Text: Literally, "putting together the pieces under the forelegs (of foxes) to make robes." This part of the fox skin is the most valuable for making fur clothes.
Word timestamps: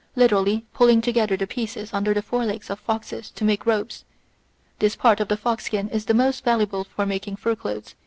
Literally, 0.15 0.65
"putting 0.73 0.99
together 0.99 1.37
the 1.37 1.45
pieces 1.45 1.93
under 1.93 2.11
the 2.11 2.23
forelegs 2.23 2.71
(of 2.71 2.79
foxes) 2.79 3.29
to 3.29 3.43
make 3.45 3.67
robes." 3.67 4.03
This 4.79 4.95
part 4.95 5.19
of 5.19 5.27
the 5.27 5.37
fox 5.37 5.65
skin 5.65 5.89
is 5.89 6.05
the 6.05 6.15
most 6.15 6.43
valuable 6.43 6.85
for 6.85 7.05
making 7.05 7.35
fur 7.35 7.55
clothes. 7.55 7.93